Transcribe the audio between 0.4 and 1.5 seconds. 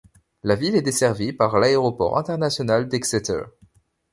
La ville est desservie